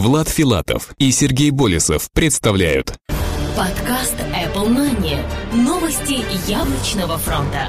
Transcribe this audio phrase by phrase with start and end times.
[0.00, 2.96] Влад Филатов и Сергей Болесов представляют
[3.54, 5.20] Подкаст Apple Money.
[5.52, 7.68] Новости яблочного фронта.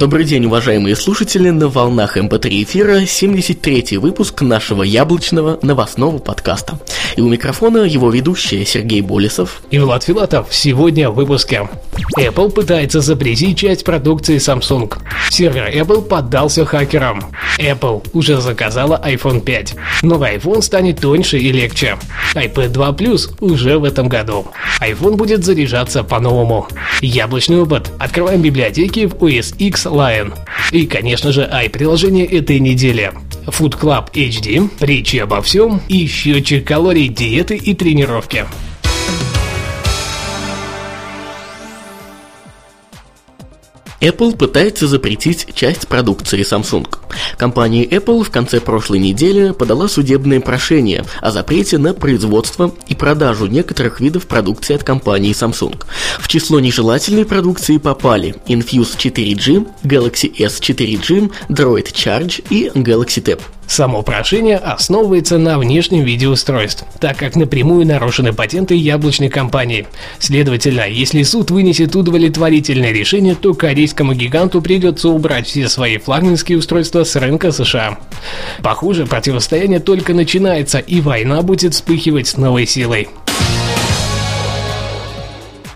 [0.00, 6.80] Добрый день, уважаемые слушатели, на волнах MP3 эфира 73-й выпуск нашего яблочного новостного подкаста.
[7.16, 10.46] И у микрофона его ведущие Сергей Болесов и Влад Филатов.
[10.50, 11.68] Сегодня в выпуске.
[12.16, 14.90] Apple пытается запретить часть продукции Samsung.
[15.28, 17.22] Сервер Apple поддался хакерам.
[17.58, 19.74] Apple уже заказала iPhone 5.
[20.00, 21.98] Новый iPhone станет тоньше и легче.
[22.34, 24.46] iPad 2 Plus уже в этом году.
[24.80, 26.66] iPhone будет заряжаться по-новому.
[27.02, 27.90] Яблочный опыт.
[27.98, 30.32] Открываем библиотеки в OS X Lion.
[30.72, 33.12] И, конечно же, i-приложение этой недели.
[33.46, 38.46] Food Club HD, речи обо всем и счетчик калорий, диеты и тренировки.
[44.00, 46.86] Apple пытается запретить часть продукции Samsung.
[47.36, 53.46] Компания Apple в конце прошлой недели подала судебное прошение о запрете на производство и продажу
[53.46, 55.82] некоторых видов продукции от компании Samsung.
[56.18, 63.40] В число нежелательной продукции попали Infuse 4G, Galaxy S 4G, Droid Charge и Galaxy Tab.
[63.70, 69.86] Само прошение основывается на внешнем виде устройств, так как напрямую нарушены патенты яблочной компании.
[70.18, 77.04] Следовательно, если суд вынесет удовлетворительное решение, то корейскому гиганту придется убрать все свои флагманские устройства
[77.04, 78.00] с рынка США.
[78.60, 83.06] Похоже, противостояние только начинается, и война будет вспыхивать с новой силой.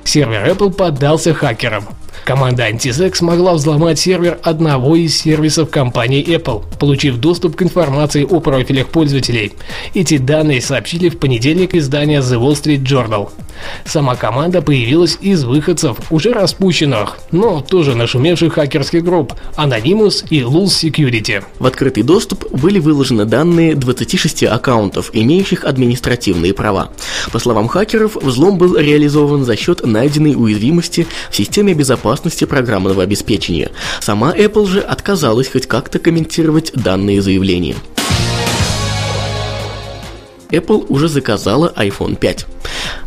[0.02, 1.86] Сервер Apple поддался хакерам.
[2.24, 8.40] Команда Antisec смогла взломать сервер одного из сервисов компании Apple, получив доступ к информации о
[8.40, 9.52] профилях пользователей.
[9.92, 13.28] Эти данные сообщили в понедельник издание The Wall Street Journal.
[13.84, 20.82] Сама команда появилась из выходцев, уже распущенных, но тоже нашумевших хакерских групп Anonymous и Lulz
[20.82, 21.44] Security.
[21.58, 26.88] В открытый доступ были выложены данные 26 аккаунтов, имеющих административные права.
[27.32, 33.02] По словам хакеров, взлом был реализован за счет найденной уязвимости в системе безопасности безопасности программного
[33.02, 33.70] обеспечения.
[34.00, 37.74] Сама Apple же отказалась хоть как-то комментировать данные заявления.
[40.50, 42.46] Apple уже заказала iPhone 5.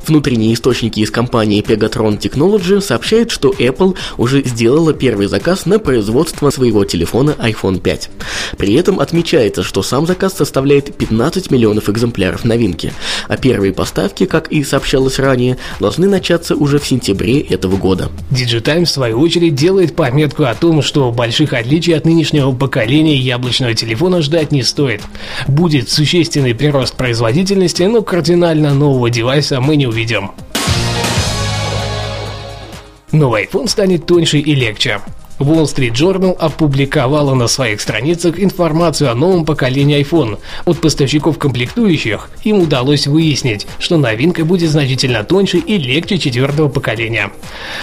[0.05, 6.49] Внутренние источники из компании Pegatron Technology сообщают, что Apple уже сделала первый заказ на производство
[6.49, 8.09] своего телефона iPhone 5.
[8.57, 12.93] При этом отмечается, что сам заказ составляет 15 миллионов экземпляров новинки,
[13.27, 18.09] а первые поставки, как и сообщалось ранее, должны начаться уже в сентябре этого года.
[18.31, 23.73] Digitime, в свою очередь, делает пометку о том, что больших отличий от нынешнего поколения яблочного
[23.73, 25.01] телефона ждать не стоит.
[25.47, 30.31] Будет существенный прирост производительности, но кардинально нового девайса мы не увидим увидим.
[33.11, 34.99] Новый iPhone станет тоньше и легче.
[35.39, 40.39] Wall Street Journal опубликовала на своих страницах информацию о новом поколении iPhone.
[40.66, 47.31] От поставщиков комплектующих им удалось выяснить, что новинка будет значительно тоньше и легче четвертого поколения.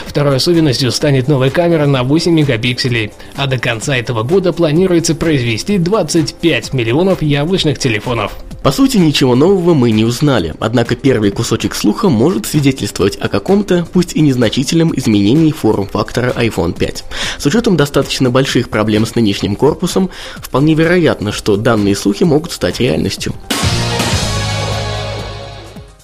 [0.05, 5.79] Второй особенностью станет новая камера на 8 мегапикселей, а до конца этого года планируется произвести
[5.79, 8.33] 25 миллионов яблочных телефонов.
[8.65, 13.87] По сути, ничего нового мы не узнали, однако первый кусочек слуха может свидетельствовать о каком-то,
[13.93, 17.05] пусть и незначительном изменении форм-фактора iPhone 5.
[17.37, 22.81] С учетом достаточно больших проблем с нынешним корпусом, вполне вероятно, что данные слухи могут стать
[22.81, 23.35] реальностью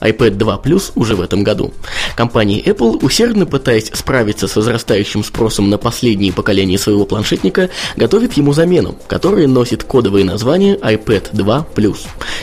[0.00, 1.72] iPad 2 Plus уже в этом году.
[2.16, 8.52] Компания Apple, усердно пытаясь справиться с возрастающим спросом на последние поколения своего планшетника, готовит ему
[8.52, 11.98] замену, которая носит кодовое название iPad 2 Plus.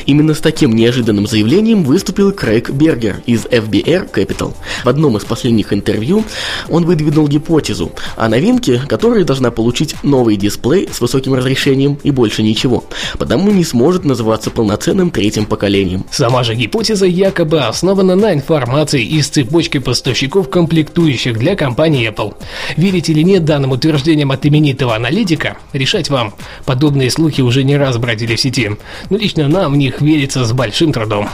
[0.05, 4.53] Именно с таким неожиданным заявлением выступил Крейг Бергер из FBR Capital.
[4.83, 6.23] В одном из последних интервью
[6.69, 12.43] он выдвинул гипотезу о новинке, которая должна получить новый дисплей с высоким разрешением и больше
[12.43, 12.83] ничего,
[13.17, 16.05] потому не сможет называться полноценным третьим поколением.
[16.11, 22.35] Сама же гипотеза якобы якобы основана на информации из цепочки поставщиков комплектующих для компании Apple.
[22.75, 26.33] Верить или нет данным утверждениям от именитого аналитика, решать вам.
[26.65, 28.71] Подобные слухи уже не раз бродили в сети,
[29.09, 31.29] но лично нам в них верится с большим трудом.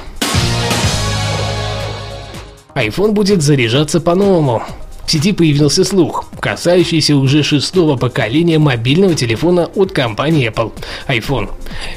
[2.75, 4.61] iPhone будет заряжаться по-новому.
[5.07, 10.73] В сети появился слух, касающийся уже шестого поколения мобильного телефона от компании Apple–
[11.07, 11.49] iPhone.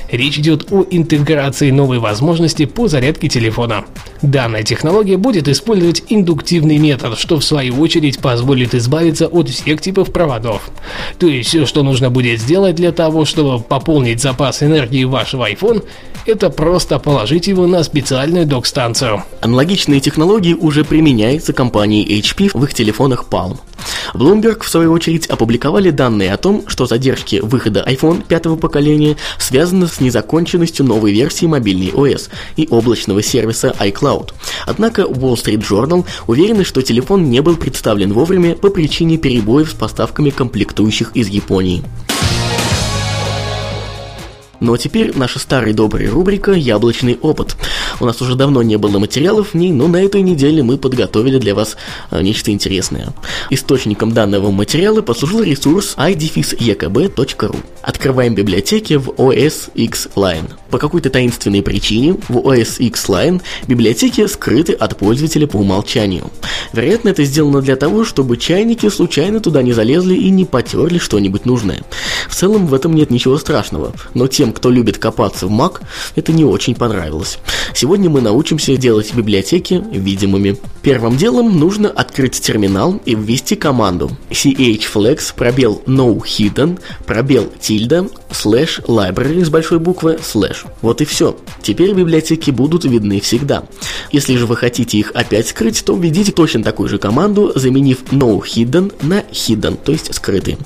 [0.09, 3.87] Речь идет о интеграции новой возможности по зарядке телефона.
[4.23, 10.13] Данная технология будет использовать индуктивный метод, что в свою очередь позволит избавиться от всех типов
[10.13, 10.71] проводов.
[11.19, 15.83] То есть все, что нужно будет сделать для того, чтобы пополнить запас энергии вашего iPhone,
[16.25, 19.25] это просто положить его на специальную док-станцию.
[19.41, 23.59] Аналогичные технологии уже применяются компанией HP в их телефонах Palm.
[24.15, 29.87] Bloomberg, в свою очередь, опубликовали данные о том, что задержки выхода iPhone пятого поколения связаны
[29.87, 34.33] с незаконченностью новой версии мобильной OS и облачного сервиса iCloud.
[34.67, 39.75] Однако Wall Street Journal уверены, что телефон не был представлен вовремя по причине перебоев с
[39.75, 41.83] поставками комплектующих из Японии.
[44.61, 47.57] Ну а теперь наша старая добрая рубрика «Яблочный опыт».
[48.01, 51.39] У нас уже давно не было материалов в ней, но на этой неделе мы подготовили
[51.39, 51.77] для вас
[52.11, 53.13] а, нечто интересное.
[53.51, 57.57] Источником данного материала послужил ресурс idefis.ekb.ru.
[57.83, 60.51] Открываем библиотеки в OS X Line.
[60.71, 66.31] По какой-то таинственной причине в OS X Line библиотеки скрыты от пользователя по умолчанию.
[66.73, 71.47] Вероятно, это сделано для того, чтобы чайники случайно туда не залезли и не потерли что-нибудь
[71.47, 71.83] нужное.
[72.29, 75.81] В целом в этом нет ничего страшного, но тем, кто любит копаться в Mac,
[76.15, 77.39] это не очень понравилось.
[77.75, 80.57] Сегодня мы научимся делать библиотеки видимыми.
[80.83, 88.81] Первым делом нужно открыть терминал и ввести команду chflex пробел no hidden пробел тильда слэш
[88.87, 90.65] library с большой буквы слэш.
[90.83, 91.37] Вот и все.
[91.63, 93.65] Теперь библиотеки будут видны всегда.
[94.13, 98.41] Если же вы хотите их опять скрыть, то введите точно такую же команду, заменив no
[98.41, 100.59] hidden на hidden, то есть скрытый.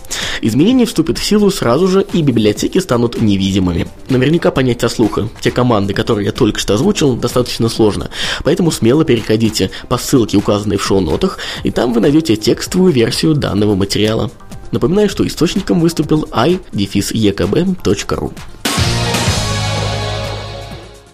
[0.42, 3.20] Изменения вступят в силу сразу же и библиотеки станут
[3.70, 3.86] невидимыми.
[4.08, 8.10] Наверняка понять со слуха те команды, которые я только что озвучил, достаточно сложно,
[8.44, 13.74] поэтому смело переходите по ссылке, указанной в шоу-нотах, и там вы найдете текстовую версию данного
[13.74, 14.30] материала.
[14.72, 18.32] Напоминаю, что источником выступил i-ekb.ru.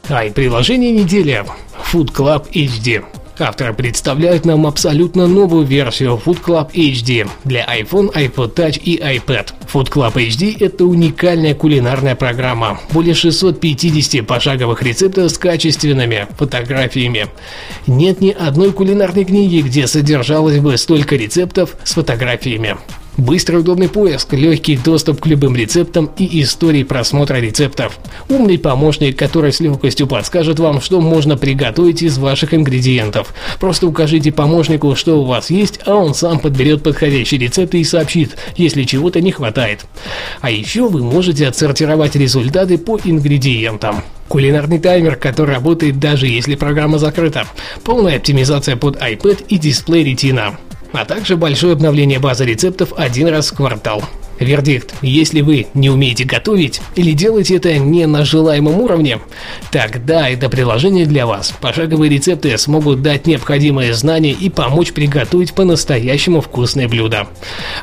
[0.09, 1.45] Ай, приложение недели.
[1.93, 3.05] Food Club HD.
[3.39, 9.53] Авторы представляют нам абсолютно новую версию Food Club HD для iPhone, iPod Touch и iPad.
[9.71, 12.81] Food Club HD– это уникальная кулинарная программа.
[12.93, 17.27] Более 650 пошаговых рецептов с качественными фотографиями.
[17.87, 22.77] Нет ни одной кулинарной книги, где содержалось бы столько рецептов с фотографиями.
[23.17, 27.99] Быстрый удобный поиск, легкий доступ к любым рецептам и истории просмотра рецептов.
[28.29, 33.33] Умный помощник, который с легкостью подскажет вам, что можно приготовить из ваших ингредиентов.
[33.59, 38.37] Просто укажите помощнику, что у вас есть, а он сам подберет подходящие рецепты и сообщит,
[38.57, 39.87] если чего-то не хватает.
[40.43, 44.03] А еще вы можете отсортировать результаты по ингредиентам.
[44.29, 47.47] Кулинарный таймер, который работает даже если программа закрыта.
[47.83, 50.57] Полная оптимизация под iPad и дисплей Retina
[50.97, 54.03] а также большое обновление базы рецептов один раз в квартал.
[54.39, 54.95] Вердикт.
[55.01, 59.21] Если вы не умеете готовить или делаете это не на желаемом уровне,
[59.71, 61.55] тогда это приложение для вас.
[61.61, 67.29] Пошаговые рецепты смогут дать необходимые знания и помочь приготовить по-настоящему вкусное блюдо.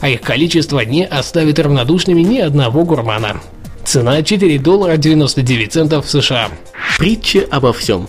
[0.01, 3.42] А их количество не оставит равнодушными ни одного гурмана.
[3.83, 6.50] Цена 4 доллара 99 центов США.
[6.98, 8.07] Притчи обо всем.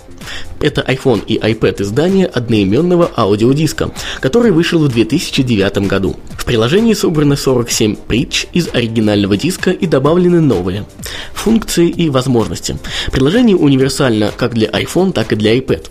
[0.65, 3.91] Это iPhone и iPad издание одноименного аудиодиска,
[4.21, 6.17] который вышел в 2009 году.
[6.39, 10.87] В приложении собраны 47 притч из оригинального диска и добавлены новые
[11.45, 12.79] функции и возможности.
[13.13, 15.91] Приложение универсально как для iPhone, так и для iPad.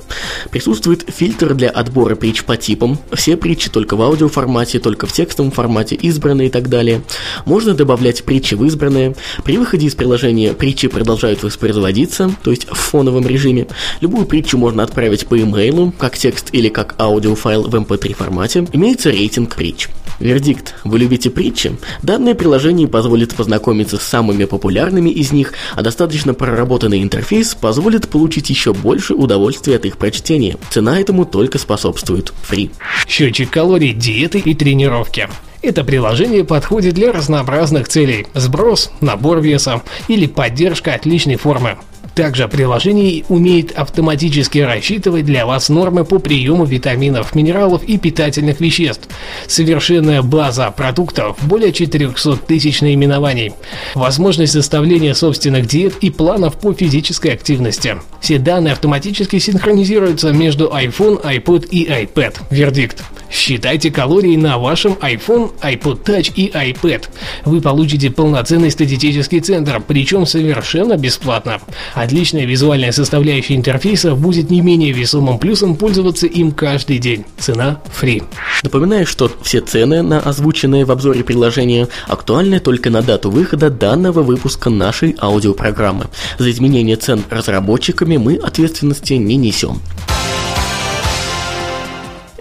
[0.49, 5.51] Присутствует фильтр для отбора притч по типам, все притчи только в аудиоформате, только в текстовом
[5.51, 7.03] формате, избранные и так далее.
[7.45, 9.15] Можно добавлять притчи в избранные.
[9.43, 13.67] При выходе из приложения притчи продолжают воспроизводиться, то есть в фоновом режиме.
[14.01, 18.65] Любую притчу можно отправить по имейлу, как текст или как аудиофайл в MP3 эм формате.
[18.71, 19.89] Имеется рейтинг притч.
[20.21, 20.75] Вердикт.
[20.85, 21.75] Вы любите притчи?
[22.01, 28.49] Данное приложение позволит познакомиться с самыми популярными из них, а достаточно проработанный интерфейс позволит получить
[28.49, 30.55] еще больше удовольствия от их прочтения.
[30.69, 32.31] Цена этому только способствует.
[32.43, 32.71] Фри.
[33.05, 35.27] Счетчик калорий, диеты и тренировки.
[35.61, 41.77] Это приложение подходит для разнообразных целей– сброс, набор веса или поддержка отличной формы.
[42.15, 49.07] Также приложение умеет автоматически рассчитывать для вас нормы по приему витаминов, минералов и питательных веществ.
[49.47, 53.53] Совершенная база продуктов, более 400 тысяч наименований.
[53.95, 57.97] Возможность составления собственных диет и планов по физической активности.
[58.21, 62.37] Все данные автоматически синхронизируются между iPhone, iPod и iPad.
[62.51, 63.03] Вердикт.
[63.33, 67.05] Считайте калории на вашем iPhone, iPod Touch и iPad.
[67.45, 71.59] Вы получите полноценный статистический центр, причем совершенно бесплатно.
[71.95, 77.25] Отличная визуальная составляющая интерфейса будет не менее весомым плюсом пользоваться им каждый день.
[77.39, 78.23] Цена free.
[78.61, 84.21] Напоминаю, что все цены на озвученные в обзоре приложения актуальны только на дату выхода данного
[84.21, 86.05] выпуска нашей аудиопрограммы.
[86.37, 89.81] За изменение цен разработчиками мы ответственности не несем.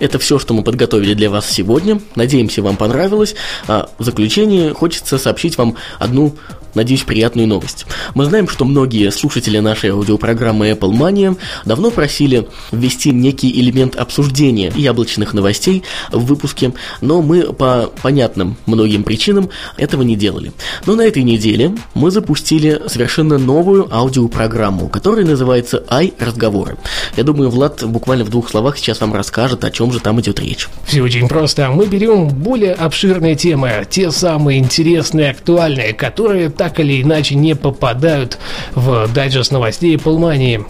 [0.03, 2.01] Это все, что мы подготовили для вас сегодня.
[2.17, 3.37] Надеемся, вам понравилось.
[3.69, 6.35] А в заключение хочется сообщить вам одну
[6.75, 7.87] надеюсь, приятную новость.
[8.15, 14.73] Мы знаем, что многие слушатели нашей аудиопрограммы Apple Mania давно просили ввести некий элемент обсуждения
[14.75, 20.53] яблочных новостей в выпуске, но мы по понятным многим причинам этого не делали.
[20.87, 26.77] Но на этой неделе мы запустили совершенно новую аудиопрограмму, которая называется «Ай, разговоры».
[27.17, 30.41] Я думаю, Влад буквально в двух словах сейчас вам расскажет, о чем же там идет
[30.41, 30.69] речь.
[30.85, 31.69] Все очень просто.
[31.71, 38.39] Мы берем более обширные темы, те самые интересные, актуальные, которые так или иначе не попадают
[38.77, 40.65] в дайджест новостей Полмании,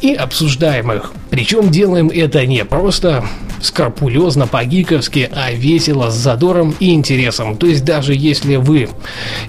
[0.00, 1.12] и обсуждаем их.
[1.28, 3.26] Причем делаем это не просто
[3.60, 7.58] скрупулезно по-гиковски, а весело, с задором и интересом.
[7.58, 8.88] То есть даже если вы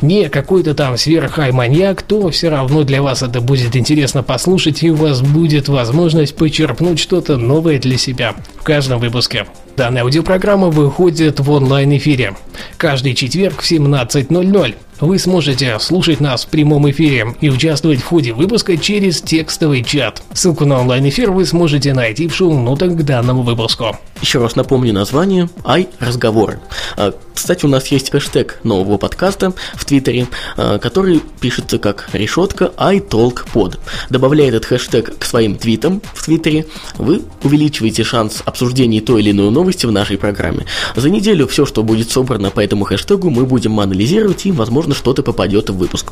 [0.02, 4.96] не какой-то там сверххай-маньяк, то все равно для вас это будет интересно послушать, и у
[4.96, 9.46] вас будет возможность почерпнуть что-то новое для себя в каждом выпуске.
[9.78, 12.36] Данная аудиопрограмма выходит в онлайн-эфире
[12.75, 14.75] каждый четверг в 17.00.
[15.02, 20.24] Вы сможете слушать нас в прямом эфире и участвовать в ходе выпуска через текстовый чат.
[20.34, 23.98] Ссылку на онлайн-эфир вы сможете найти в шоу-нотах к данному выпуску.
[24.22, 26.60] Еще раз напомню название «Ай, разговоры».
[26.96, 32.72] А, кстати, у нас есть хэштег нового подкаста в Твиттере, а, который пишется как решетка
[32.78, 33.78] iTalkPod.
[34.10, 36.66] Добавляя этот хэштег к своим твитам в Твиттере,
[36.98, 40.66] вы увеличиваете шанс обсуждения той или иной новости в нашей программе.
[40.96, 45.24] За неделю все, что будет собрано по этому хэштегу, мы будем анализировать и, возможно, что-то
[45.24, 46.12] попадет в выпуск.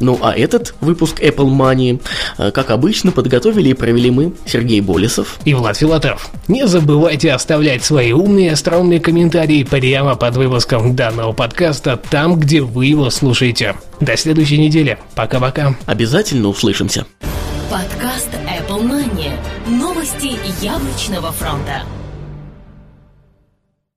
[0.00, 2.00] Ну а этот выпуск Apple Money,
[2.38, 6.30] а, как обычно, подготовили и провели мы, Сергей Болесов и Влад Филатов.
[6.48, 12.86] Не забывайте оставлять свои умные, остроумные комментарии прямо под выпуском данного подкаста, там, где вы
[12.86, 13.74] его слушаете.
[14.00, 14.98] До следующей недели.
[15.14, 15.76] Пока-пока.
[15.86, 17.06] Обязательно услышимся.
[17.70, 19.32] Подкаст Apple Money.
[19.66, 21.82] Новости яблочного фронта.